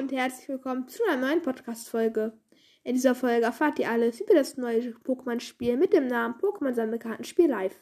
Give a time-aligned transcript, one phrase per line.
[0.00, 2.32] und herzlich willkommen zu einer neuen Podcast-Folge.
[2.84, 7.50] In dieser Folge erfahrt ihr alles über das neue Pokémon-Spiel mit dem Namen Pokémon Sammelkartenspiel
[7.50, 7.74] Live.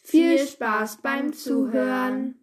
[0.00, 2.40] Viel Spaß beim Zuhören!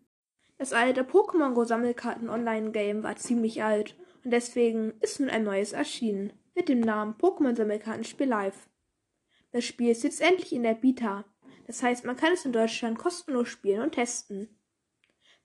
[0.59, 5.73] Das alte Pokémon Go Sammelkarten Online-Game war ziemlich alt und deswegen ist nun ein neues
[5.73, 8.69] erschienen mit dem Namen Pokémon Sammelkartenspiel Live.
[9.51, 11.25] Das Spiel ist jetzt endlich in der Beta,
[11.65, 14.55] das heißt, man kann es in Deutschland kostenlos spielen und testen.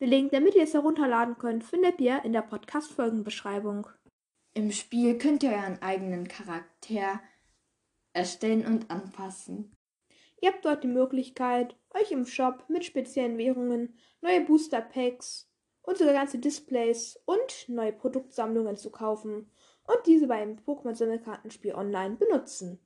[0.04, 3.86] Den Link, damit ihr es herunterladen könnt, findet ihr in der Podcast-Folgenbeschreibung.
[4.52, 7.22] Im Spiel könnt ihr euren eigenen Charakter
[8.12, 9.74] erstellen und anpassen.
[10.42, 16.12] Ihr habt dort die Möglichkeit, euch im Shop mit speziellen Währungen neue Booster Packs, unsere
[16.12, 19.50] ganze Displays und neue Produktsammlungen zu kaufen
[19.84, 22.78] und diese beim Pokémon Sammelkartenspiel online benutzen.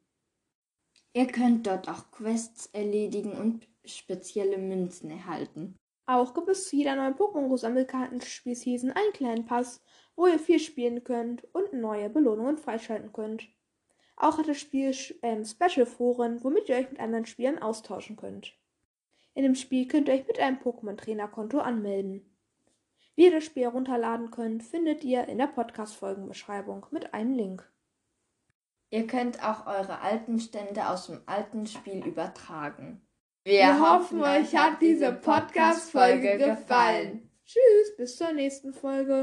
[1.15, 5.75] Ihr könnt dort auch Quests erledigen und spezielle Münzen erhalten.
[6.09, 9.83] Auch gibt es zu jeder neuen Pokémon Go Sammelkartenspiel-Season einen kleinen Pass,
[10.17, 13.47] wo ihr viel spielen könnt und neue Belohnungen freischalten könnt.
[14.17, 18.55] Auch hat das Spiel ähm, Special-Foren, womit ihr euch mit anderen Spielern austauschen könnt.
[19.35, 22.35] In dem Spiel könnt ihr euch mit einem Pokémon-Trainer-Konto anmelden.
[23.15, 27.71] Wie ihr das Spiel herunterladen könnt, findet ihr in der Podcast-Folgenbeschreibung mit einem Link.
[28.89, 33.07] Ihr könnt auch eure alten Stände aus dem alten Spiel übertragen.
[33.45, 37.31] Wir hoffen, euch hat diese Podcast-Folge gefallen.
[37.47, 39.17] Tschüss, bis zur nächsten Folge.